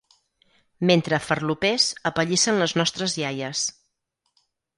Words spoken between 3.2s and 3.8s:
iaies.